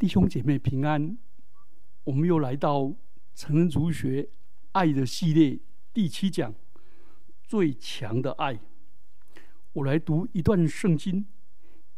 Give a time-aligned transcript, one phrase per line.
[0.00, 1.18] 弟兄姐妹平安，
[2.04, 2.90] 我们又来到
[3.34, 4.30] 成人主学
[4.72, 5.60] 爱的系列
[5.92, 6.54] 第七讲，
[7.42, 8.58] 最强的爱。
[9.74, 11.26] 我来读一段圣经，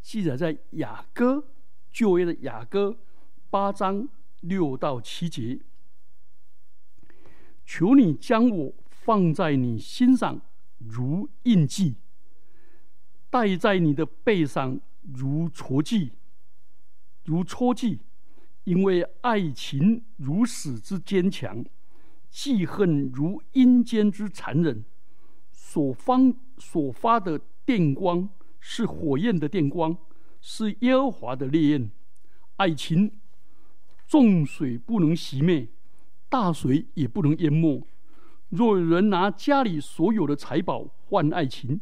[0.01, 1.47] 记载在雅歌
[1.93, 2.99] 旧约的雅歌
[3.49, 4.09] 八章
[4.41, 5.61] 六到七节。
[7.65, 10.41] 求你将我放在你心上，
[10.77, 11.93] 如印记；
[13.29, 16.11] 戴在你的背上，如戳记。
[17.25, 17.99] 如戳记，
[18.65, 21.63] 因为爱情如死之坚强，
[22.29, 24.83] 记恨如阴间之残忍。
[25.51, 28.27] 所方所发的电光
[28.59, 29.97] 是火焰的电光，
[30.41, 31.89] 是耶和华的烈焰。
[32.57, 33.11] 爱情，
[34.05, 35.67] 重水不能熄灭，
[36.29, 37.87] 大水也不能淹没。
[38.49, 41.79] 若有人拿家里所有的财宝换爱情，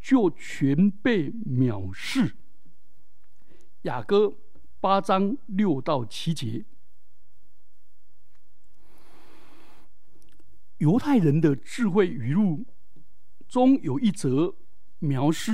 [0.00, 2.34] 就全被藐视。
[3.82, 4.34] 雅歌。
[4.80, 6.64] 八章六到七节，
[10.78, 12.64] 犹太人的智慧语录
[13.46, 14.54] 中有一则
[15.00, 15.52] 描述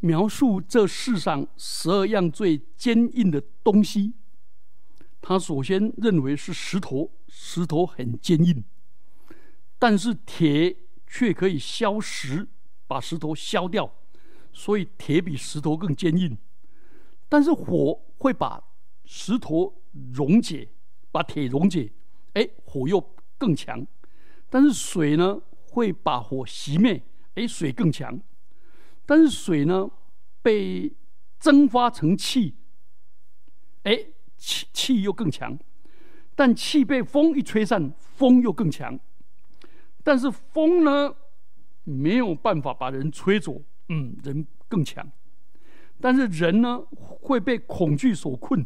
[0.00, 4.12] 描述这世上十二样最坚硬的东西。
[5.22, 8.62] 他首先认为是石头，石头很坚硬，
[9.78, 12.46] 但是铁却可以削石，
[12.86, 13.90] 把石头削掉，
[14.52, 16.36] 所以铁比石头更坚硬。
[17.28, 18.62] 但是火会把
[19.04, 20.68] 石头溶解，
[21.10, 21.92] 把铁溶解，
[22.34, 23.86] 哎，火又更强。
[24.48, 27.02] 但是水呢，会把火熄灭，
[27.34, 28.20] 哎，水更强。
[29.06, 29.90] 但是水呢，
[30.42, 30.94] 被
[31.40, 32.54] 蒸发成气，
[33.82, 35.58] 哎，气气又更强。
[36.36, 38.98] 但气被风一吹散，风又更强。
[40.02, 41.14] 但是风呢，
[41.84, 45.10] 没有办法把人吹走，嗯，人更强。
[46.00, 46.82] 但是人呢
[47.24, 48.64] 会被恐惧所困，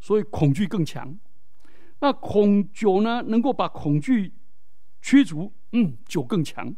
[0.00, 1.14] 所以恐惧更强。
[2.00, 4.32] 那恐酒呢能够把恐惧
[5.02, 6.74] 驱逐，嗯，酒更强。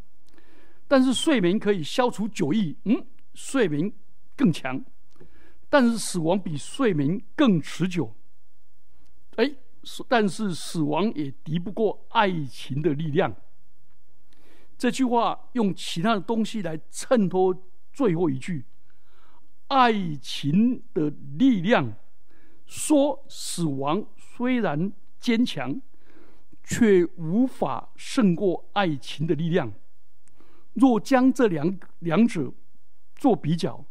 [0.89, 3.91] 但是睡眠可以消除酒意，嗯，睡眠
[4.37, 4.85] 更强。
[5.71, 8.13] 但是死亡比睡眠更持久。
[9.37, 9.51] 哎，
[10.09, 13.35] 但是死亡也敌不过爱情的力量。
[14.77, 17.57] 这句话用其他的东西来衬托
[17.93, 18.65] 最后一句。
[19.69, 21.95] 爱情的力量，
[22.67, 25.81] 说死亡虽然坚强，
[26.63, 29.73] 却无法胜过爱情的力量。
[30.75, 32.53] 若将这两两者
[33.15, 33.85] 做比较，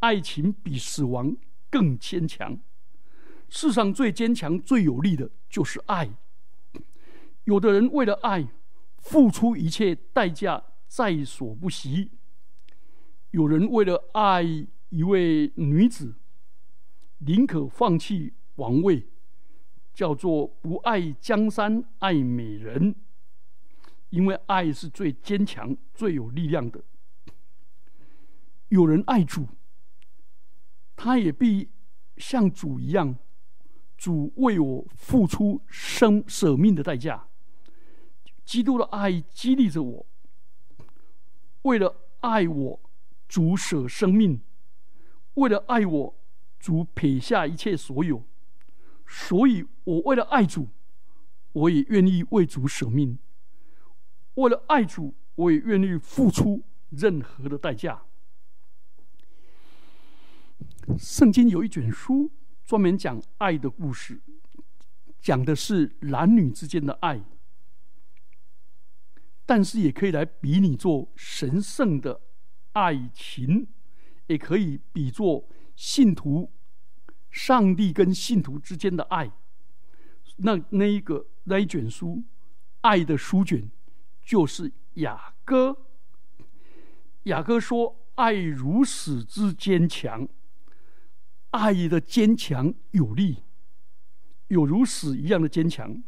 [0.00, 1.36] 爱情比死亡
[1.70, 2.58] 更坚强。
[3.48, 6.10] 世上最坚强、最有力的就是爱。
[7.44, 8.46] 有的人为了爱，
[8.98, 12.10] 付出一切代价，在所不惜；
[13.30, 14.44] 有人为了爱，
[14.90, 16.14] 一位女子
[17.18, 19.06] 宁可放弃王位，
[19.92, 22.94] 叫做不爱江山爱美人，
[24.10, 26.84] 因为爱是最坚强、最有力量的。
[28.68, 29.46] 有人爱主，
[30.94, 31.68] 他也必
[32.16, 33.16] 像主一样，
[33.96, 37.28] 主为我付出生舍命的代价。
[38.44, 40.06] 基督的爱激励着我，
[41.62, 42.80] 为了爱我，
[43.26, 44.40] 主舍生命。
[45.36, 46.14] 为了爱我，
[46.58, 48.24] 主撇下一切所有，
[49.06, 50.68] 所以我为了爱主，
[51.52, 53.18] 我也愿意为主舍命。
[54.34, 58.02] 为了爱主，我也愿意付出任何的代价。
[60.98, 62.30] 圣经有一卷书
[62.64, 64.20] 专门讲爱的故事，
[65.20, 67.22] 讲的是男女之间的爱，
[69.44, 72.22] 但是也可以来比拟做神圣的
[72.72, 73.68] 爱情。
[74.26, 76.52] 也可以比作信徒、
[77.30, 79.30] 上帝跟信徒之间的爱。
[80.38, 82.24] 那那一个那一卷书，
[82.80, 83.70] 爱的书卷，
[84.22, 85.76] 就是雅歌。
[87.24, 90.28] 雅歌说：“爱如死之坚强，
[91.50, 93.44] 爱的坚强有力，
[94.48, 96.02] 有如死一样的坚强。”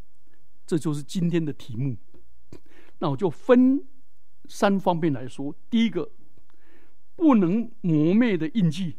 [0.66, 1.96] 这就是今天的题目。
[2.98, 3.82] 那我就分
[4.48, 5.54] 三方面来说。
[5.70, 6.10] 第一个。
[7.18, 8.94] 不能磨灭的印记，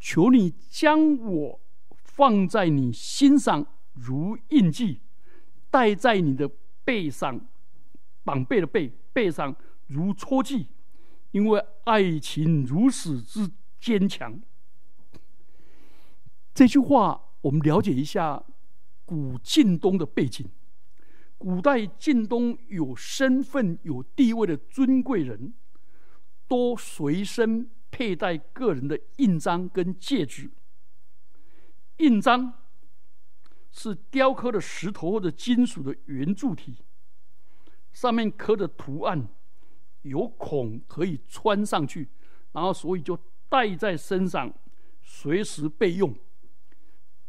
[0.00, 1.60] 求你将我
[2.02, 5.02] 放在你心上，如印记，
[5.70, 6.50] 戴在你的
[6.84, 7.38] 背上，
[8.24, 9.54] 绑背的背背上
[9.88, 10.68] 如戳记，
[11.32, 14.40] 因为爱情如此之坚强。
[16.54, 18.42] 这句话，我们了解一下
[19.04, 20.48] 古晋东的背景。
[21.36, 25.52] 古代晋东有身份、有地位的尊贵人。
[26.54, 30.48] 都随身佩戴个人的印章跟戒指，
[31.96, 32.52] 印章
[33.72, 36.76] 是雕刻的石头或者金属的圆柱体，
[37.92, 39.26] 上面刻的图案
[40.02, 42.08] 有孔可以穿上去，
[42.52, 43.18] 然后所以就
[43.48, 44.54] 戴在身上，
[45.02, 46.16] 随时备用。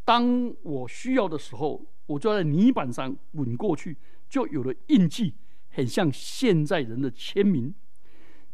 [0.04, 3.98] 当我需要的时候，我就在泥板上滚过去，
[4.30, 5.34] 就有了印记，
[5.70, 7.74] 很像现在人的签名，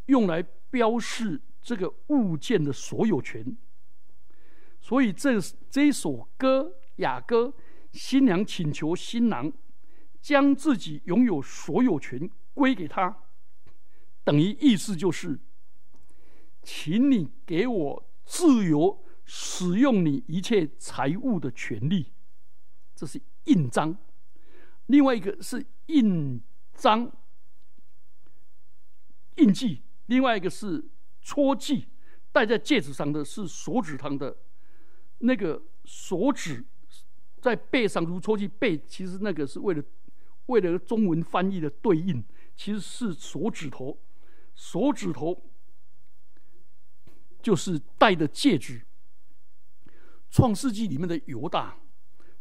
[0.05, 0.41] 用来
[0.71, 3.55] 标示这个物件的所有权。
[4.79, 5.39] 所以这
[5.69, 7.53] 这首歌雅歌，
[7.91, 9.53] 新娘请求新郎
[10.19, 13.15] 将自己拥有所有权归给他，
[14.23, 15.39] 等于意思就是，
[16.63, 19.05] 请你给我自由。
[19.33, 22.11] 使用你一切财物的权利，
[22.93, 23.93] 这是印章；
[24.87, 26.41] 另外一个是印
[26.73, 27.09] 章、
[29.37, 30.83] 印记；另外一个是
[31.21, 31.87] 戳记，
[32.31, 34.35] 戴在戒指上的是手指上的
[35.19, 36.65] 那个手指，
[37.39, 39.83] 在背上如戳记背，其实那个是为了
[40.47, 42.23] 为了中文翻译的对应，
[42.55, 43.97] 其实是手指头，
[44.55, 45.41] 手指头
[47.41, 48.85] 就是戴的戒指。
[50.29, 51.77] 创世纪里面的犹大，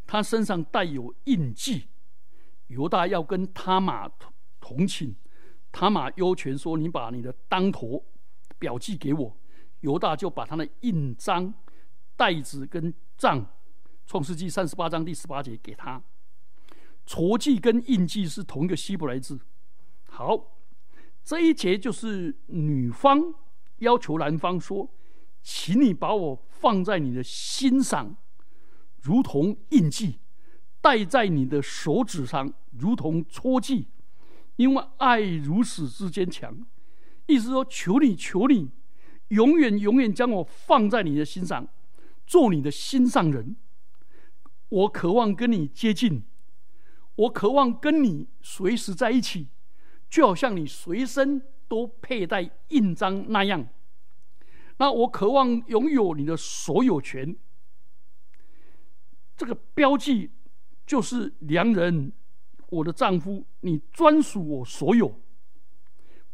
[0.06, 1.88] 他身上带有印记。
[2.68, 4.08] 犹大要跟他玛
[4.60, 5.12] 同寝，
[5.72, 8.04] 他玛优权说：“你把你的当头
[8.58, 9.36] 表记给我。”
[9.80, 11.52] 犹大就把他的印章、
[12.16, 13.46] 袋子跟杖，
[14.06, 16.02] 创世纪三十八章第十八节给他。
[17.06, 19.40] 戳记跟印记是同一个希伯来字。
[20.08, 20.58] 好，
[21.24, 23.34] 这一节就是女方
[23.78, 24.90] 要求男方说
[25.42, 28.14] ：“请你把我。”放在你的心上，
[29.00, 30.18] 如同印记；
[30.82, 33.88] 戴在你的手指上，如同戳记。
[34.60, 36.54] 因为爱如此之坚强，
[37.24, 38.70] 意思说：求你，求你，
[39.28, 41.66] 永远永远将我放在你的心上，
[42.26, 43.56] 做你的心上人。
[44.68, 46.24] 我渴望跟你接近，
[47.14, 49.48] 我渴望跟你随时在一起，
[50.10, 53.66] 就好像你随身都佩戴印章那样。
[54.76, 57.34] 那我渴望拥有你的所有权，
[59.38, 60.32] 这个标记
[60.86, 62.12] 就是良人，
[62.70, 65.20] 我的丈夫，你专属我所有。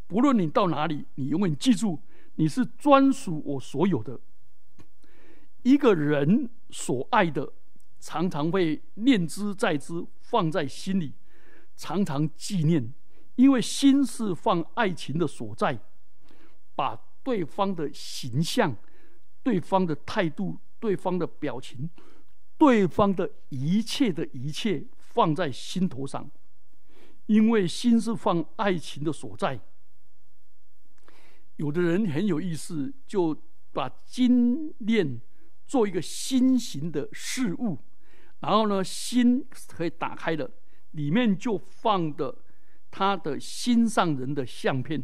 [0.06, 2.00] 不论你到哪里，你永远记住，
[2.36, 4.20] 你是专属我所有的。
[5.62, 7.52] 一个人所爱的，
[7.98, 11.14] 常常会念之在之，放在心里，
[11.76, 12.94] 常常纪念，
[13.34, 15.80] 因为心是放爱情的所在，
[16.74, 17.02] 把。
[17.26, 18.76] 对方的形象、
[19.42, 21.90] 对方的态度、对方的表情、
[22.56, 24.84] 对方的一切的一切
[25.16, 26.30] 放在心头上，
[27.24, 29.58] 因为心是放爱情的所在。
[31.56, 33.34] 有的人很有意思，就
[33.72, 35.18] 把金链
[35.66, 37.78] 做一个心形的事物，
[38.40, 40.50] 然后呢，心可以打开了，
[40.90, 42.36] 里面就放的
[42.90, 45.02] 他的心上人的相片，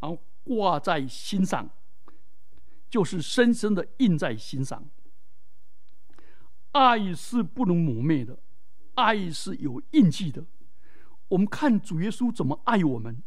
[0.00, 0.18] 然后。
[0.44, 1.70] 挂在心上，
[2.90, 4.90] 就是深深的印在心上。
[6.72, 8.36] 爱是不能磨灭的，
[8.94, 10.44] 爱是有印记的。
[11.28, 13.22] 我们看主耶稣怎么爱我们，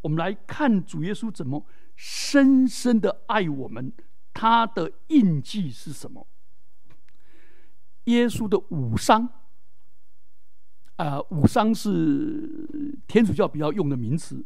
[0.00, 1.64] 我们来看主耶稣怎么
[1.94, 3.92] 深深的爱我们。
[4.34, 6.26] 他的印记是什么？
[8.04, 9.26] 耶稣的五伤，
[10.96, 14.44] 啊，五伤是天主教比较用的名词，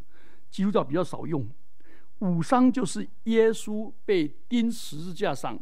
[0.48, 1.48] 基督教比较少用。
[2.20, 5.58] 五伤就是耶稣被钉十字架上，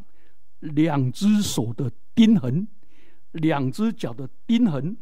[0.59, 2.67] 两只手的钉痕，
[3.31, 4.97] 两只脚的钉痕，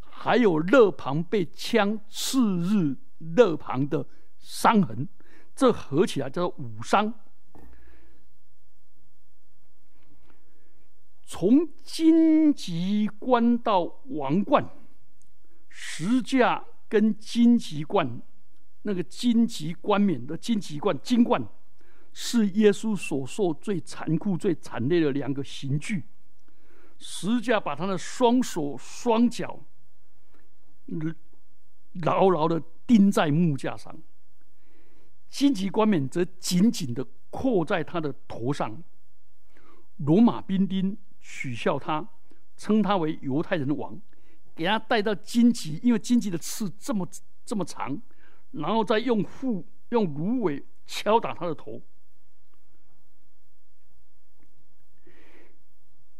[0.00, 4.06] 还有肋旁被枪刺入肋旁的
[4.38, 5.08] 伤痕，
[5.54, 7.12] 这合起来叫做五伤。
[11.24, 14.68] 从荆棘冠到王冠，
[15.68, 18.20] 十架跟荆棘冠。
[18.84, 21.40] 那个荆棘冠冕的荆棘冠，金冠
[22.12, 26.04] 是耶稣所受最残酷、最惨烈的两个刑具。
[27.02, 29.64] 十架把他的双手双脚
[32.04, 34.00] 牢牢的钉在木架上，
[35.28, 38.82] 荆棘冠冕则紧紧的扣在他的头上。
[39.96, 42.08] 罗马兵丁取笑他，
[42.56, 44.00] 称他为犹太人的王，
[44.54, 47.08] 给他带到荆棘，因为荆棘的刺这么
[47.44, 48.00] 这么长。
[48.52, 51.82] 然后再用腹用芦苇敲打他的头。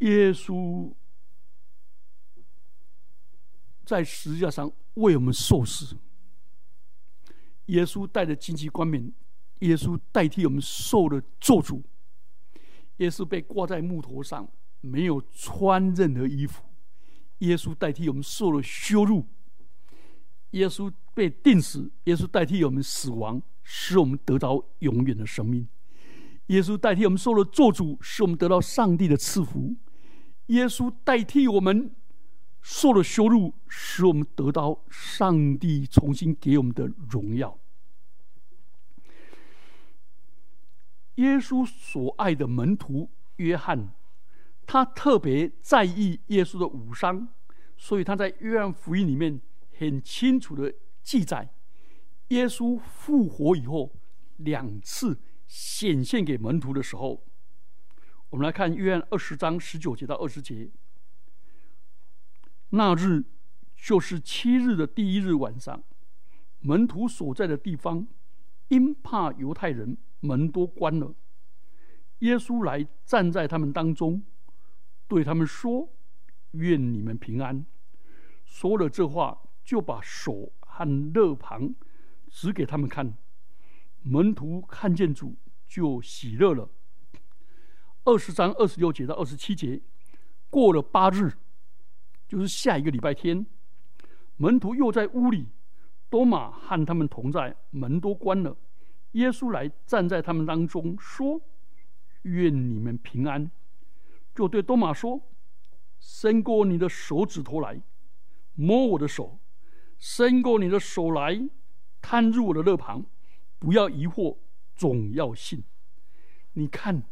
[0.02, 0.92] 耶稣
[3.84, 5.96] 在十字架上为我们受死。
[7.66, 9.12] 耶稣带着荆棘冠冕，
[9.60, 11.80] 耶稣代替我们受了咒诅。
[12.96, 14.48] 耶稣被挂在木头上，
[14.80, 16.64] 没有穿任何衣服，
[17.38, 19.24] 耶稣代替我们受了羞辱，
[20.50, 25.68] 耶稣被钉死，耶稣代替我们死亡，使我们得到永远的生命。
[26.46, 29.76] 耶稣代替我们受了做主，使我们得到上帝的赐福。
[30.46, 31.94] 耶稣代替我们
[32.60, 37.58] 受了羞辱，使我们得到上帝重新给我们的荣耀。
[41.16, 43.92] 耶稣所爱的门徒约翰，
[44.66, 47.28] 他特别在意耶稣的武伤，
[47.76, 49.40] 所以他在约翰福音里面
[49.78, 51.52] 很清楚的记载，
[52.28, 53.94] 耶稣复活以后
[54.36, 55.18] 两次。
[55.54, 57.22] 显现给门徒的时候，
[58.32, 60.70] 我们来看约翰二十章十九节到二十节。
[62.70, 63.24] 那日
[63.76, 65.82] 就是七日的第一日晚上，
[66.60, 68.08] 门徒所在的地方，
[68.68, 71.14] 因怕犹太人，门都关了。
[72.20, 74.22] 耶稣来站在他们当中，
[75.06, 75.92] 对他们说
[76.52, 77.66] ：“愿你们平安。”
[78.46, 81.74] 说了这话，就把手和肋旁
[82.30, 83.12] 指给他们看。
[84.00, 85.36] 门徒看见主。
[85.68, 86.68] 就喜乐了。
[88.04, 89.80] 二十章二十六节到二十七节，
[90.50, 91.32] 过了八日，
[92.26, 93.46] 就是下一个礼拜天，
[94.36, 95.46] 门徒又在屋里，
[96.10, 98.56] 多马和他们同在，门都关了。
[99.12, 101.40] 耶稣来站在他们当中，说
[102.22, 103.50] ：“愿你们平安。”
[104.34, 105.20] 就对多马说
[106.00, 107.80] ：“伸过你的手指头来，
[108.54, 109.38] 摸我的手；
[109.98, 111.48] 伸过你的手来，
[112.00, 113.04] 探入我的肋旁，
[113.58, 114.36] 不要疑惑。”
[114.74, 115.62] 总要信。
[116.54, 117.04] 你看，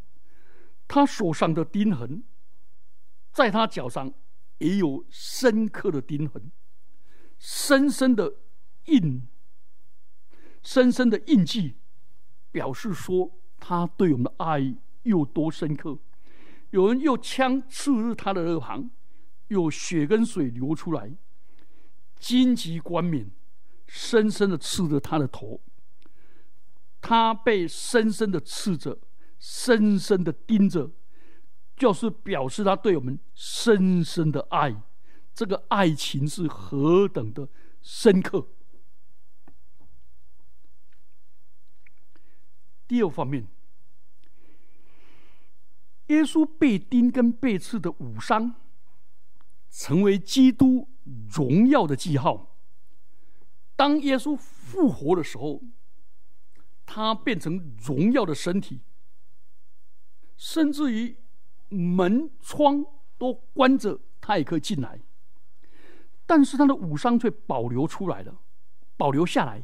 [0.93, 2.21] 他手上的钉痕，
[3.31, 4.13] 在他脚上
[4.57, 6.51] 也有深刻的钉痕，
[7.39, 8.33] 深深的
[8.87, 9.25] 印，
[10.61, 11.77] 深深的印记，
[12.51, 15.97] 表示说他对我们的爱有多深刻。
[16.71, 18.91] 有人用枪刺入他的耳旁，
[19.47, 21.15] 有血跟水流出来，
[22.19, 23.31] 荆棘冠冕，
[23.87, 25.61] 深深的刺着他的头。
[26.99, 28.99] 他被深深的刺着，
[29.41, 30.91] 深深的盯着，
[31.75, 34.81] 就是表示他对我们深深的爱。
[35.33, 37.49] 这个爱情是何等的
[37.81, 38.47] 深刻。
[42.87, 43.47] 第二方面，
[46.07, 48.53] 耶稣被钉跟被刺的五伤，
[49.71, 50.87] 成为基督
[51.29, 52.55] 荣耀的记号。
[53.75, 55.61] 当耶稣复活的时候。
[56.93, 58.81] 他变成荣耀的身体，
[60.41, 61.15] 甚至于
[61.69, 62.83] 门窗
[63.19, 64.99] 都关着，他也可以进来。
[66.25, 68.41] 但是他的武伤却保留出来了，
[68.97, 69.63] 保留下来，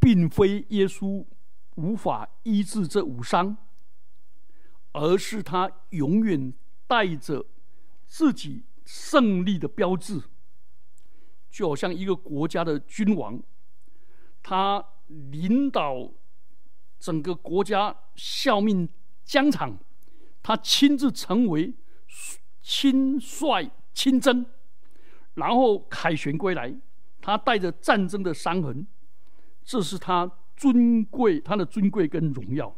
[0.00, 1.26] 并非耶稣
[1.74, 3.58] 无法医治这武伤，
[4.92, 6.54] 而是他永远
[6.86, 7.44] 带着
[8.06, 10.22] 自己胜利的标志，
[11.50, 13.42] 就好像一个国家的君王。
[14.42, 16.10] 他领导
[16.98, 18.88] 整个国家效命
[19.24, 19.78] 疆场，
[20.42, 21.74] 他亲自成为
[22.62, 24.44] 亲率亲征，
[25.34, 26.74] 然后凯旋归来，
[27.20, 28.86] 他带着战争的伤痕，
[29.64, 32.74] 这是他尊贵，他的尊贵跟荣耀。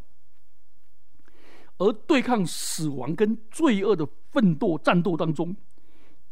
[1.78, 5.56] 而对抗死亡跟罪恶的奋斗战斗当中，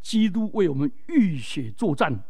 [0.03, 2.25] 基督为我们浴血作战，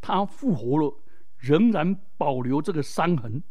[0.00, 0.98] 他复活了。
[1.38, 3.42] 仍然保留这个伤痕，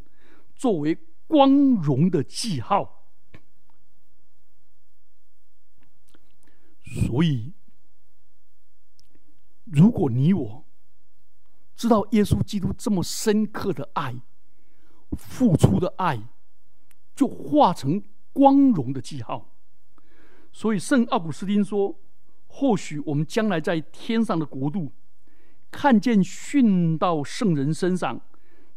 [0.55, 0.97] 作为
[1.31, 3.07] 光荣的记号。
[6.83, 7.53] 所以，
[9.63, 10.65] 如果你我
[11.73, 14.21] 知道耶稣基督这么深刻的爱、
[15.11, 16.21] 付出的爱，
[17.15, 19.55] 就化成光荣的记号。
[20.51, 21.97] 所以，圣奥古斯丁说
[22.47, 24.91] ：“或许我们将来在天上的国度。”
[25.71, 28.19] 看见殉道圣人身上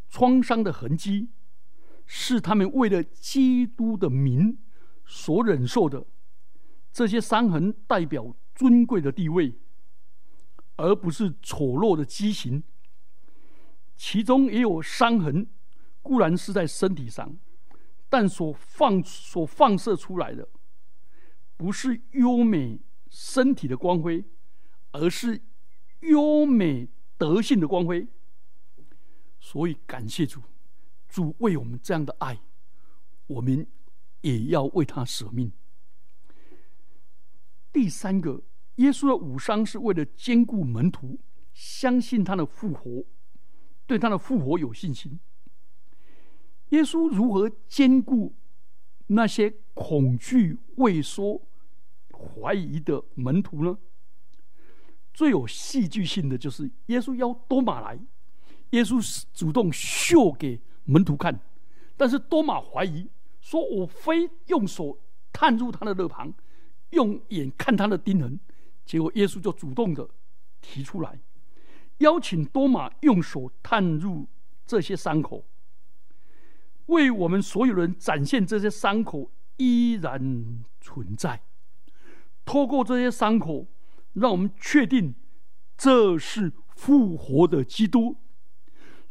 [0.09, 1.31] 创伤的痕迹，
[2.07, 4.59] 是他们为了基督的名
[5.05, 6.05] 所忍受的。
[6.93, 9.55] 这些伤痕代表尊贵的地位，
[10.77, 12.63] 而不是丑陋的畸形。
[13.97, 15.47] 其中也有伤痕，
[16.03, 17.37] 固然是在身体上，
[18.09, 20.49] 但所放所放射出来的，
[21.57, 24.25] 不是优美身体的光辉，
[24.93, 25.41] 而是。
[26.01, 28.07] 优美德性的光辉，
[29.41, 30.43] 所以感谢主，
[31.15, 32.41] 主为我们这样的爱，
[33.29, 33.65] 我们
[34.23, 35.53] 也要为他舍命。
[37.73, 38.43] 第三个，
[38.77, 41.21] 耶稣的武伤是为了兼顾门徒，
[41.53, 43.05] 相信他的复活，
[43.87, 45.21] 对他的复活有信心。
[46.71, 48.35] 耶稣如何兼顾
[49.07, 51.41] 那些恐惧、畏缩、
[52.11, 53.79] 怀疑的门徒呢？
[55.13, 58.01] 最有戏剧性的就是耶稣邀多马来，
[58.71, 61.41] 耶稣主动秀给门徒看，
[61.97, 63.09] 但是多马怀疑，
[63.41, 64.99] 说我非用手
[65.33, 66.33] 探入他的肋旁，
[66.91, 68.39] 用眼看他的钉痕，
[68.85, 70.09] 结果耶稣就主动的
[70.61, 71.19] 提出来，
[71.99, 74.27] 邀请多马用手探入
[74.67, 75.45] 这些伤口。
[76.87, 81.41] 为我们所有人展现这些伤口依然存在，
[82.45, 83.67] 透过这些伤口，
[84.13, 85.15] 让我们确定
[85.79, 88.17] 这是复活的基督，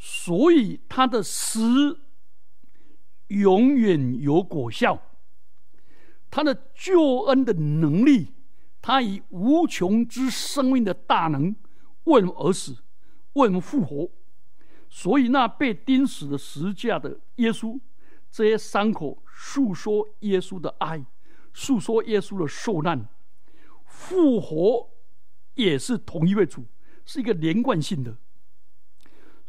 [0.05, 2.01] 所以他的死
[3.27, 5.01] 永远有果效，
[6.29, 8.33] 他的救恩的能力，
[8.81, 11.55] 他以无穷之生命的大能
[12.03, 12.73] 为我们而死，
[13.31, 14.09] 为我们复活。
[14.89, 17.79] 所以，那被钉死的十字架的耶稣，
[18.29, 21.05] 这些伤口诉说耶稣的爱，
[21.53, 23.07] 诉说耶稣的受难、
[23.85, 24.89] 复活，
[25.55, 26.65] 也是同一位主，
[27.05, 28.17] 是一个连贯性的。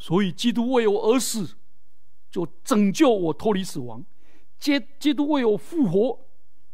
[0.05, 1.57] 所以，基督为我而死，
[2.31, 4.03] 就拯救我脱离死亡；
[4.59, 6.27] 基基督为我复活，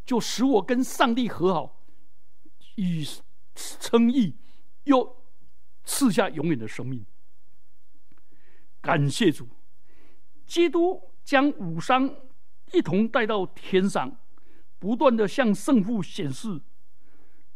[0.04, 1.80] 就使我跟上帝和好，
[2.74, 3.06] 以
[3.54, 4.34] 称义，
[4.82, 5.16] 又
[5.84, 7.06] 赐下永远的生命。
[8.80, 9.46] 感谢主，
[10.44, 12.12] 基督将五伤
[12.72, 14.18] 一同带到天上，
[14.80, 16.60] 不断的向圣父显示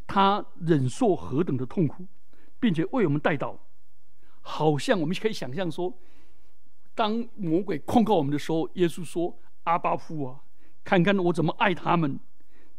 [0.06, 2.06] 他忍受何等的痛苦，
[2.60, 3.58] 并且为我们带到，
[4.46, 5.98] 好像我们可以想象说，
[6.94, 10.44] 当魔鬼控告我们的时候，耶稣说：“阿巴父啊，
[10.84, 12.20] 看看我怎么爱他们，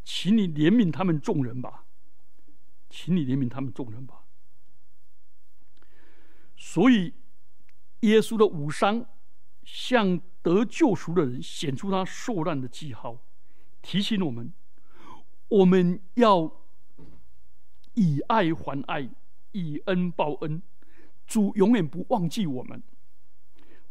[0.03, 1.85] 请你怜悯他们众人吧，
[2.89, 4.23] 请你怜悯他们众人吧。”
[6.55, 7.13] 所以。
[8.01, 9.03] 耶稣的武伤，
[9.63, 13.17] 向得救赎的人显出他受难的记号，
[13.81, 14.53] 提醒我们：
[15.47, 16.51] 我们要
[17.95, 19.09] 以爱还爱，
[19.53, 20.61] 以恩报恩。
[21.25, 22.81] 主永远不忘记我们，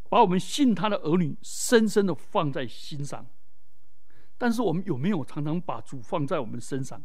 [0.08, 3.26] 把我们信他的儿女深深的放在心上。
[4.36, 7.02] 但是，我们有没有常常把主放在我们身上？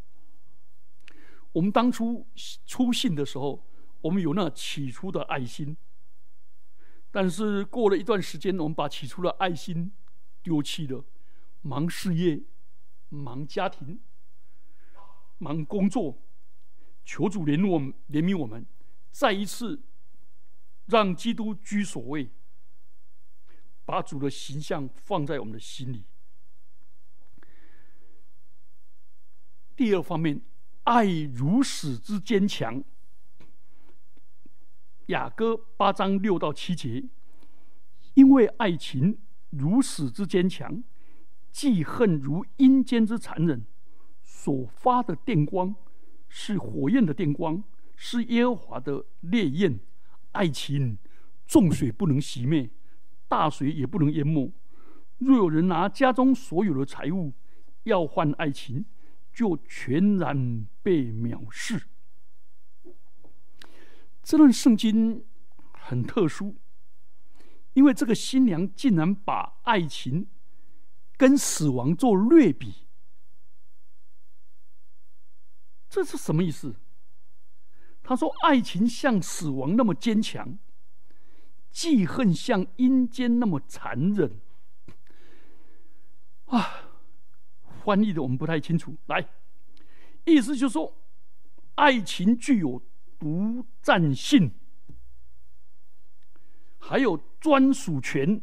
[1.52, 2.26] 我们当初
[2.66, 3.64] 出信的时候，
[4.00, 5.76] 我们有那起初的爱心。
[7.10, 9.90] 但是过了一段时间，我们把起初的爱心
[10.42, 11.04] 丢弃了，
[11.62, 12.40] 忙事业，
[13.08, 14.00] 忙家庭，
[15.38, 16.22] 忙工作，
[17.04, 18.64] 求主怜我们，怜悯我们，
[19.10, 19.82] 再一次
[20.90, 22.28] 让基督居所位，
[23.84, 26.04] 把主的形象放在我们的心里。
[29.76, 30.42] 第二方面，
[30.82, 32.82] 爱如死之坚强。
[35.06, 37.04] 雅歌八章六到七节，
[38.14, 39.18] 因为爱情
[39.50, 40.82] 如死之坚强，
[41.50, 43.64] 记恨如阴间之残忍，
[44.22, 45.74] 所发的电光
[46.28, 47.64] 是火焰的电光，
[47.96, 49.80] 是耶和华的烈焰。
[50.32, 50.98] 爱情
[51.46, 52.70] 重水不能熄灭，
[53.28, 54.52] 大水也不能淹没。
[55.18, 57.32] 若有人拿家中所有的财物
[57.82, 58.84] 要换爱情，
[59.32, 61.82] 就全然被藐视。
[64.22, 65.24] 这段圣经
[65.72, 66.56] 很特殊，
[67.72, 70.28] 因为这个新娘竟然把爱情
[71.16, 72.86] 跟死亡做类比，
[75.88, 76.76] 这是什么意思？
[78.02, 80.58] 他说：“爱情像死亡那么坚强，
[81.70, 84.40] 记恨像阴间那么残忍。”
[86.46, 86.90] 啊，
[87.84, 88.96] 翻译的我们不太清楚。
[89.06, 89.28] 来，
[90.24, 90.96] 意思就是说，
[91.74, 92.82] 爱情具有。
[93.20, 94.50] 独占性，
[96.78, 98.40] 还有专属权，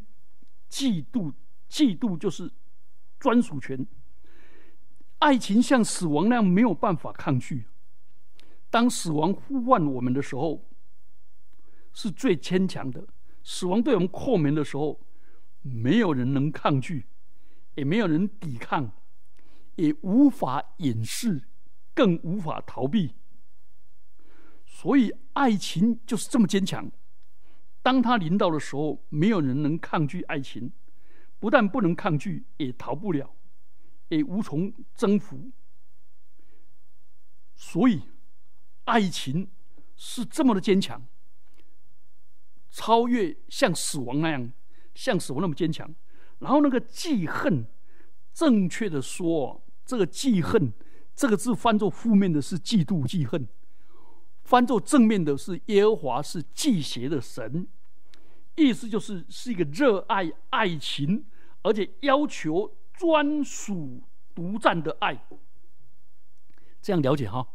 [0.69, 1.33] 嫉妒，
[1.67, 2.51] 嫉妒就是
[3.17, 3.87] 专属权。
[5.17, 7.65] 爱情像死亡那样没有办法抗拒。
[8.77, 10.63] 当死亡呼唤我们的时候，
[11.93, 13.07] 是最坚强的。
[13.41, 15.01] 死亡对我们叩门的时候，
[15.63, 17.07] 没有人能抗拒，
[17.73, 18.91] 也没有人抵抗，
[19.77, 21.41] 也无法掩饰，
[21.95, 23.15] 更无法逃避。
[24.67, 26.91] 所以，爱情就是这么坚强。
[27.81, 30.71] 当他临到的时候，没有人能抗拒爱情，
[31.39, 33.35] 不但不能抗拒，也逃不了，
[34.09, 35.49] 也无从征服。
[37.55, 38.03] 所以，
[38.87, 39.49] 爱情
[39.95, 41.05] 是这么的坚强，
[42.69, 44.51] 超越像死亡那样，
[44.95, 45.93] 像死亡那么坚强。
[46.39, 47.65] 然后，那个记恨，
[48.33, 50.71] 正确的说，这个记恨
[51.15, 53.47] 这个字翻作负面的是嫉妒、记恨。
[54.43, 57.67] 翻作正面的是耶和华是祭邪的神，
[58.55, 61.25] 意思就是是一个热爱爱情，
[61.63, 64.01] 而且要求专属
[64.33, 65.27] 独占的爱。
[66.81, 67.45] 这样了解哈？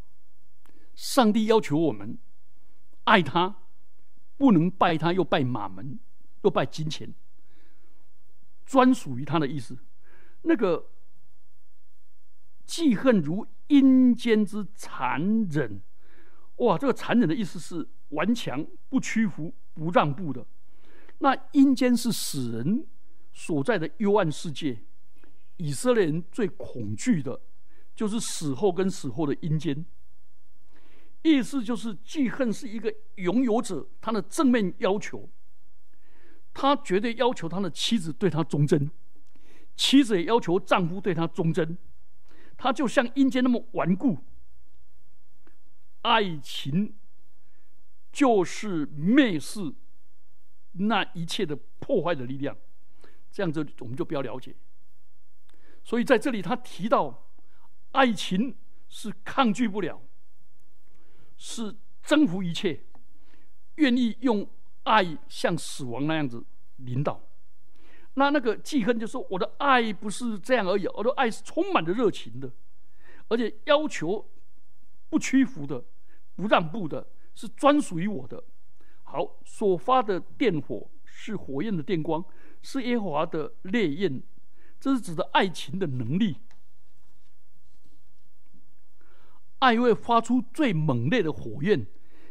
[0.95, 2.19] 上帝要求我们
[3.05, 3.57] 爱他，
[4.37, 5.99] 不能拜他又拜马门，
[6.43, 7.13] 又拜金钱，
[8.65, 9.79] 专属于他的意思。
[10.43, 10.91] 那个
[12.67, 15.81] 记恨如阴间之残忍，
[16.57, 16.77] 哇！
[16.77, 20.47] 这个残忍的意思是顽强、不屈服、不让步的。
[21.19, 22.87] 那阴间是死人
[23.33, 24.83] 所在的幽暗世界，
[25.57, 27.41] 以色列人最恐惧的，
[27.95, 29.85] 就是死后跟死后的阴间。
[31.23, 35.29] 意思就是记恨是一个拥有者，他的正面要求，
[36.53, 38.91] 他绝对要求他的妻子对他忠贞。
[39.75, 41.79] 妻子也要求丈夫对她忠贞，
[42.59, 44.19] 他就像阴间那么顽固。
[46.03, 46.95] 爱情
[48.13, 49.75] 就是蔑视
[50.73, 52.55] 那一切的破坏的力量，
[53.31, 54.55] 这样子我们就不要了解。
[55.83, 57.29] 所以在这里他提到，
[57.93, 58.55] 爱情
[58.89, 60.03] 是抗拒不了，
[61.37, 62.85] 是征服一切，
[63.77, 64.49] 愿意用
[64.85, 66.45] 爱像死亡那样子
[66.77, 67.21] 领导。
[68.15, 72.53] 那那个记恨就说：“我的爱不是这样而已，我的爱是充满着热情的，
[73.29, 74.31] 而且要求
[75.09, 75.83] 不屈服的、
[76.35, 78.45] 不让步的，是专属于我的。
[79.05, 82.23] 好，所发的电火是火焰的电光，
[82.61, 84.23] 是耶和华的烈焰，
[84.79, 86.37] 这是指的爱情的能力。
[89.63, 91.87] 爱会发出最猛烈的火焰，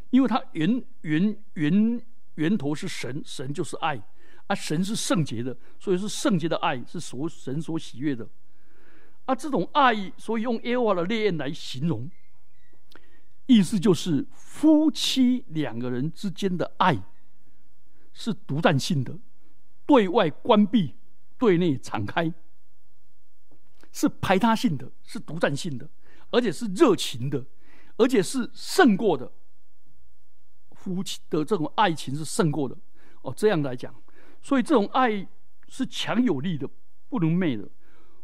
[0.10, 2.02] 因为它源源源
[2.36, 4.02] 源头是神，神就是爱。”
[4.48, 8.28] 啊，神是圣洁的，所以是圣洁的爱，是所神所喜悦的。
[9.24, 12.12] 啊，这种爱，所以用耶和华的烈焰来形容，
[13.46, 17.02] 意思就是夫妻两个人之间的爱
[18.12, 19.18] 是独占性的，
[19.86, 20.96] 对外关闭，
[21.38, 22.34] 对内敞开，
[23.94, 25.90] 是排他性的，是独占性的，
[26.32, 27.46] 而且是热情的，
[27.98, 29.32] 而且是胜过的。
[30.72, 32.76] 夫妻的这种爱情是胜过的。
[33.22, 33.94] 哦，这样来讲。
[34.42, 35.28] 所以这种爱
[35.68, 36.68] 是强有力的，
[37.08, 37.70] 不能灭的。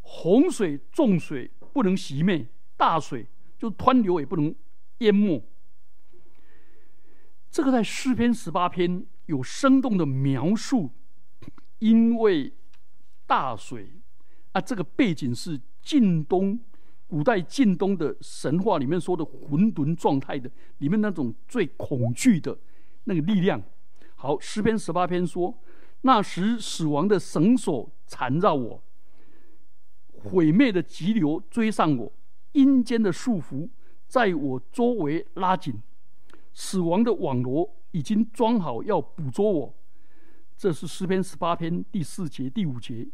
[0.02, 4.56] 洪水、重水不能熄灭，大水就湍流也不能
[5.00, 5.43] 淹没。
[7.52, 10.91] 这个在诗篇十八篇有生动的描述，
[11.80, 12.54] 因为
[13.26, 14.00] 大水
[14.54, 16.60] 啊，这个背景是晋东
[17.08, 22.58] 古代晋东的神话里面说的混沌状态的，里面那种最恐惧的
[23.06, 23.62] 那个力量。
[24.15, 25.58] 好，诗篇十八篇说。
[26.02, 28.82] 那时，死亡的绳索缠绕我，
[30.13, 32.13] 毁灭的急流追上我，
[32.52, 33.67] 阴间的束缚
[34.08, 35.82] 在我周围拉紧，
[36.54, 39.74] 死亡的网罗已经装好要捕捉我。
[40.56, 43.08] 这是诗篇十八篇第四节、第五节，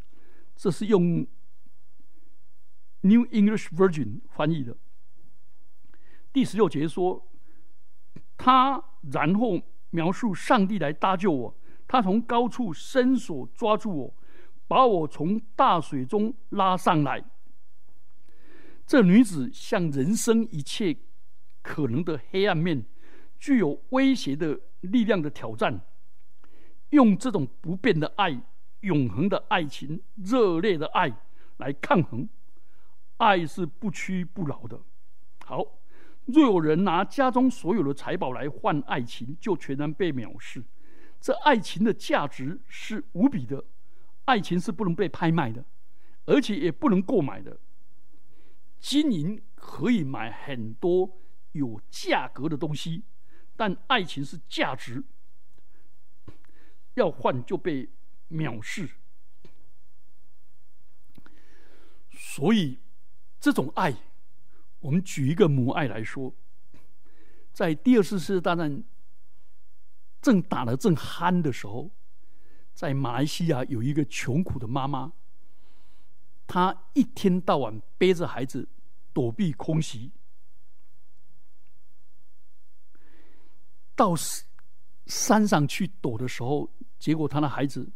[0.55, 1.25] 这是用
[3.03, 4.75] New English Version 翻译的。
[6.31, 7.27] 第十六节说，
[8.37, 9.61] 他然后
[9.91, 11.57] 描述上帝来搭救我。
[11.85, 14.13] 他从高处伸手抓住我，
[14.67, 17.23] 把我从大水中拉上来。
[18.87, 20.97] 这女子向人生一切
[21.61, 22.85] 可能的黑暗面，
[23.37, 25.81] 具有威胁的力量的挑战，
[26.89, 28.41] 用这种不变的爱、
[28.79, 31.13] 永恒的爱情、热烈的爱
[31.57, 32.27] 来抗衡。
[33.23, 34.81] 爱是不屈不挠的。
[35.45, 35.65] 好，
[36.25, 40.63] 若有人拿家中所有的财宝来换爱情，就全然被藐视。
[41.21, 43.63] 这爱情的价值是无比的，
[44.25, 45.63] 爱情是不能被拍卖的，
[46.25, 47.57] 而且也不能购买的。
[48.79, 51.17] 金银可以买很多
[51.53, 53.03] 有价格的东西，
[53.55, 55.01] 但爱情是价值，
[56.95, 57.87] 要换就被
[58.29, 58.89] 藐视。
[62.11, 62.79] 所以，
[63.43, 63.93] 这种爱，
[64.79, 66.33] 我们举一个母爱来说，
[67.51, 68.81] 在第二次世界大战。
[70.21, 71.91] 正打得正酣的时候，
[72.73, 75.11] 在马来西亚有一个穷苦的妈妈，
[76.47, 78.65] 她一天到晚背着孩子
[79.11, 80.13] 躲避空袭，
[83.93, 84.15] 到
[85.05, 87.91] 山上去躲的时候，结果她的孩子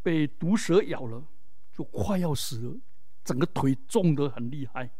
[0.00, 1.26] 被毒蛇咬了，
[1.72, 2.76] 就快要死了，
[3.28, 4.90] 整个腿肿得很厉害。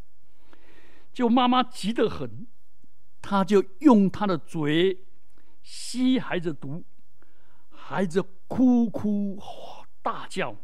[1.14, 2.46] 就妈妈急得很，
[3.22, 4.98] 她就用她的嘴。
[5.62, 6.84] 吸孩子毒，
[7.70, 9.38] 孩子哭哭
[10.00, 10.56] 大叫，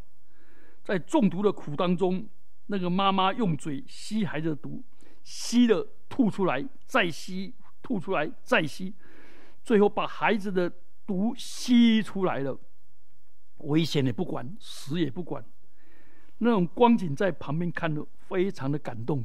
[0.83, 2.27] 在中毒的苦当中，
[2.67, 4.83] 那个妈妈用嘴吸孩子毒，
[5.23, 8.95] 吸了吐出来，再吸吐出来，再吸，
[9.63, 10.73] 最后把孩子的
[11.07, 12.59] 毒吸出来了，
[13.59, 15.45] 危险也不管，死也不管，
[16.39, 19.25] 那种光景在旁边看的非常的感动，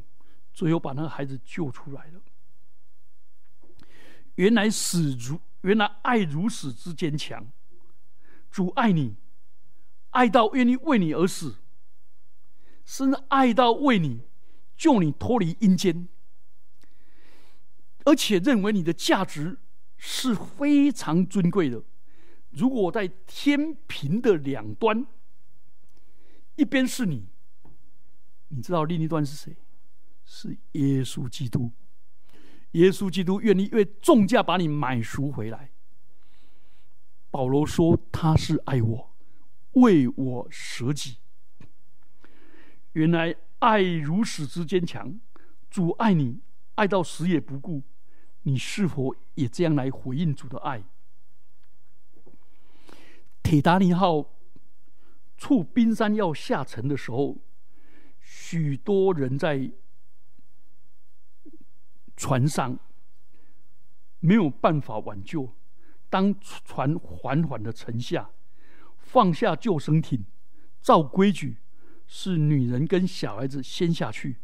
[0.54, 2.22] 最后把那个孩子救出来了。
[4.36, 7.46] 原来死如原来爱如此之坚强，
[8.50, 9.16] 主爱你，
[10.12, 11.56] 爱到愿意为你而死，
[12.86, 14.22] 甚至爱到为你
[14.78, 16.08] 救你脱离阴间，
[18.06, 19.58] 而且认为你的价值
[19.98, 21.84] 是非常尊贵的。
[22.52, 25.06] 如果在天平的两端，
[26.60, 27.26] 一边是你，
[28.50, 29.56] 你知道另一端是谁？
[30.26, 31.72] 是耶稣基督。
[32.72, 35.72] 耶稣基督愿意为重价把你买赎回来。
[37.32, 39.16] 保罗说他是爱我，
[39.74, 41.20] 为我舍己。
[42.92, 45.18] 原来爱如此之坚强，
[45.70, 46.42] 主爱你
[46.76, 47.84] 爱到死也不顾，
[48.44, 50.84] 你是否也这样来回应主的爱？
[53.42, 54.26] 铁达尼号
[55.40, 57.38] 触冰山要下沉的时候，
[58.20, 59.72] 许多人在
[62.18, 62.78] 船上
[64.20, 65.56] 没有办法挽救。
[66.10, 68.30] 当船缓缓的沉下，
[68.98, 70.26] 放下救生艇，
[70.82, 71.60] 照规矩
[72.06, 74.36] 是女人跟小孩子先下去，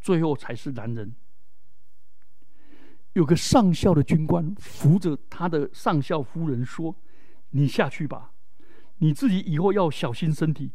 [0.00, 1.14] 最后才是男人。
[3.12, 6.96] 有个上校的军官扶着他的上校夫人说
[7.50, 8.32] ：“你下去吧。”
[8.98, 10.72] 你自己以后要小心身体，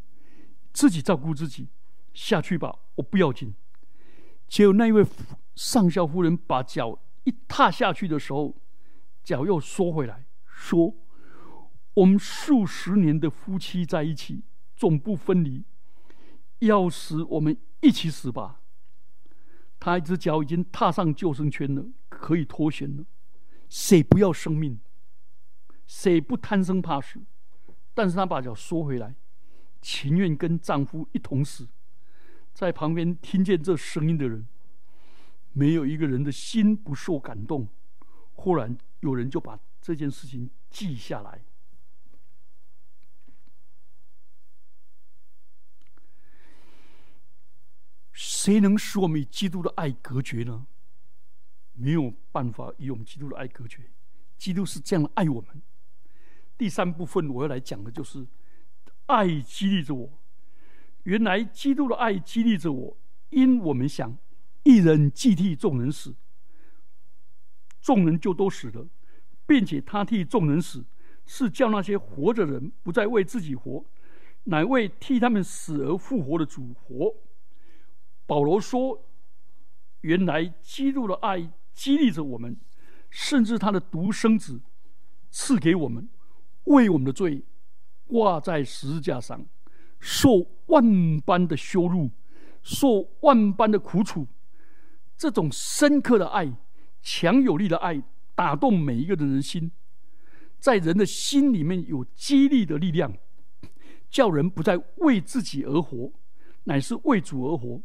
[0.71, 1.69] 自己照顾自己，
[2.13, 3.53] 下去吧，我不要紧。
[4.47, 5.05] 结果那一位
[5.55, 8.55] 上校夫人把脚一踏下去的时候，
[9.23, 10.93] 脚又缩回来，说
[11.95, 14.43] ：“我们数十年的夫妻在一起，
[14.75, 15.63] 总不分离，
[16.59, 18.61] 要死我们一起死吧。”
[19.79, 23.03] 他一只脚已经踏上救生圈了，可以脱险了。
[23.67, 24.79] 谁不要生命？
[25.85, 27.19] 谁不贪生怕死？
[27.93, 29.15] 但是她把脚缩回来，
[29.81, 31.67] 情愿跟丈夫一同死。
[32.53, 34.47] 在旁边听见这声音的人，
[35.51, 37.67] 没有一个人的心不受感动。
[38.33, 41.43] 忽然有人就把这件事情记下来。
[48.11, 50.67] 谁能使我们与基督的爱隔绝呢？
[51.73, 53.89] 没有办法与我们基督的爱隔绝。
[54.37, 55.61] 基督是这样爱我们。
[56.57, 58.25] 第三部分我要来讲的就是
[59.07, 60.09] 爱激励着我。
[61.03, 62.97] 原来基督的爱激励着我，
[63.29, 64.17] 因我们想
[64.63, 66.15] 一人既替众人死，
[67.81, 68.87] 众人就都死了，
[69.45, 70.85] 并且他替众人死，
[71.25, 73.83] 是叫那些活着的人不再为自己活，
[74.45, 77.13] 乃为替他们死而复活的主活。
[78.25, 79.05] 保罗说
[80.01, 82.55] ：“原来基督的爱激励着我们，
[83.09, 84.61] 甚至他的独生子
[85.29, 86.07] 赐给我们。”
[86.65, 87.43] 为我们的罪
[88.07, 89.45] 挂在十字架上，
[89.99, 92.09] 受万般的羞辱，
[92.61, 94.27] 受万般的苦楚。
[95.17, 96.51] 这种深刻的爱、
[97.01, 98.01] 强有力的爱，
[98.35, 99.71] 打动每一个人的心，
[100.59, 103.15] 在人的心里面有激励的力量，
[104.09, 106.11] 叫人不再为自己而活，
[106.63, 107.81] 乃是为主而活。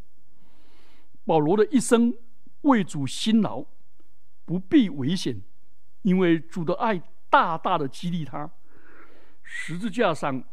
[1.25, 2.15] 保罗的一生
[2.63, 3.65] 为主辛劳，
[4.45, 5.43] 不必危险，
[6.03, 8.51] 因为主的爱大大的激励他。
[9.51, 10.45] 十字架上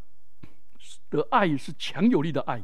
[1.09, 2.63] 的爱是强有力的爱。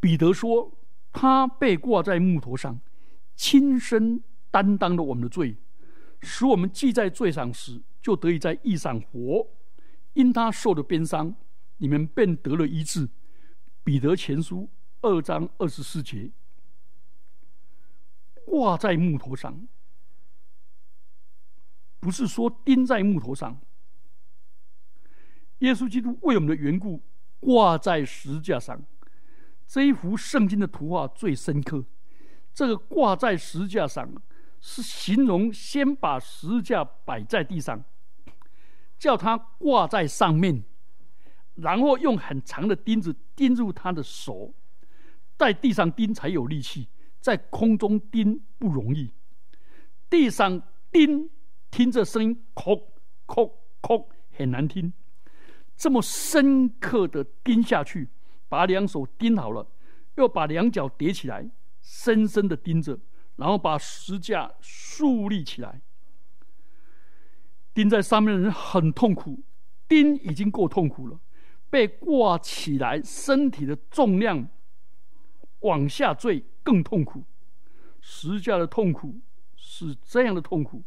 [0.00, 0.72] 彼得说
[1.12, 2.80] ：“他被挂在木头上，
[3.36, 5.56] 亲身担当了我们的罪，
[6.20, 9.46] 使我们既在罪上时，就得以在义上活。
[10.14, 11.34] 因他受的鞭伤，
[11.76, 13.08] 你们便得了医治。”
[13.84, 14.68] 彼得前书
[15.02, 16.32] 二章二十四节。
[18.44, 19.66] 挂在木头上，
[22.00, 23.60] 不是说钉在木头上。
[25.58, 27.02] 耶稣基督为我们的缘故
[27.40, 28.84] 挂在十字架上，
[29.66, 31.84] 这一幅圣经的图画最深刻。
[32.52, 34.10] 这个挂在十字架上，
[34.60, 37.84] 是形容先把十架摆在地上，
[38.98, 40.64] 叫他挂在上面，
[41.54, 44.54] 然后用很长的钉子钉入他的手，
[45.36, 46.88] 在地上钉才有力气，
[47.20, 49.12] 在空中钉不容易。
[50.08, 51.28] 地上钉，
[51.70, 52.82] 听着声音，叩
[53.26, 54.92] 叩叩，很难听。
[55.76, 58.08] 这么深刻的钉下去，
[58.48, 59.66] 把两手钉好了，
[60.16, 61.48] 又把两脚叠起来，
[61.82, 62.98] 深深的钉着，
[63.36, 65.80] 然后把石架竖立起来。
[67.74, 69.42] 钉在上面的人很痛苦，
[69.86, 71.20] 钉已经够痛苦了，
[71.68, 74.48] 被挂起来，身体的重量
[75.60, 77.24] 往下坠更痛苦。
[78.00, 79.20] 石架的痛苦
[79.56, 80.82] 是这样的痛苦，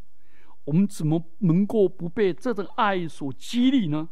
[0.63, 4.09] 我们怎么能够不被这种爱所激励呢？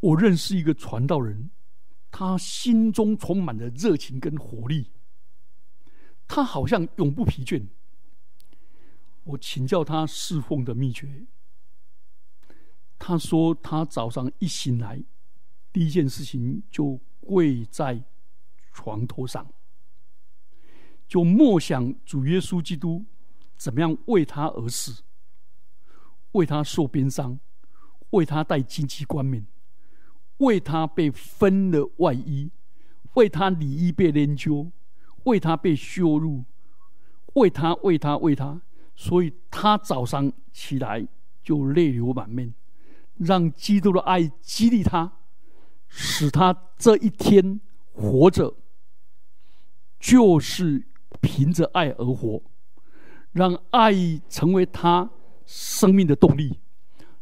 [0.00, 1.50] 我认识一个传道人，
[2.10, 4.92] 他心中充满了热情跟活力，
[6.26, 7.66] 他好像永不疲倦。
[9.24, 11.26] 我请教他侍奉的秘诀，
[12.98, 15.02] 他说他早上一醒来，
[15.72, 18.02] 第一件事情就跪在
[18.72, 19.52] 床头上，
[21.06, 23.04] 就默想主耶稣基督
[23.56, 25.02] 怎么样为他而死，
[26.32, 27.38] 为他受鞭伤，
[28.10, 29.44] 为他戴荆棘冠冕。
[30.38, 32.50] 为他被分了外衣，
[33.14, 34.70] 为他里衣被研究，
[35.24, 36.44] 为他被羞辱，
[37.34, 38.60] 为他为他为他，
[38.94, 41.06] 所以他早上起来
[41.42, 42.54] 就泪流满面，
[43.16, 45.12] 让基督的爱激励他，
[45.88, 47.60] 使他这一天
[47.92, 48.54] 活着，
[49.98, 50.86] 就是
[51.20, 52.40] 凭着爱而活，
[53.32, 53.92] 让爱
[54.28, 55.10] 成为他
[55.44, 56.60] 生命的动力，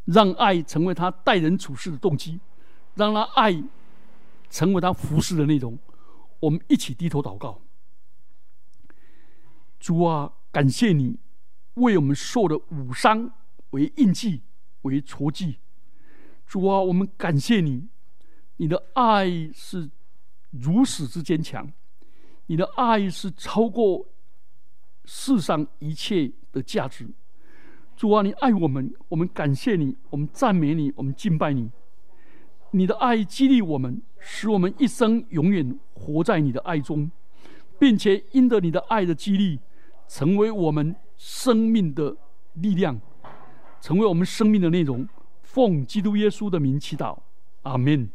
[0.05, 2.41] 让爱成为他待人处事的动机。
[2.97, 3.63] 让他爱
[4.51, 5.79] 成为他服侍的内容，
[6.41, 7.63] 我们一起低头祷告。
[9.79, 11.19] 主啊，感谢你
[11.75, 13.31] 为我们受的五伤
[13.71, 14.43] 为印记
[14.83, 15.59] 为戳记。
[16.47, 17.87] 主啊，我们感谢你，
[18.57, 19.91] 你的爱是
[20.51, 21.71] 如此之坚强，
[22.47, 24.07] 你的爱是超过
[25.05, 27.09] 世上一切的价值。
[27.95, 31.71] 主啊，你爱我们，我们感谢你，我们赞美你，我们敬拜你。
[32.77, 37.11] 你的爱激励我们，使我们一生永远活在你的爱中，
[37.79, 39.59] 并且因着你的爱的激励，
[40.07, 42.15] 成为我们生命的
[42.53, 43.01] 力量，
[43.81, 45.09] 成为我们生命的内容。
[45.43, 47.17] 奉基督耶稣的名祈祷，
[47.63, 48.11] 阿门。